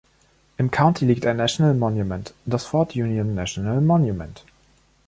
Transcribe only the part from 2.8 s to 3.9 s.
Union National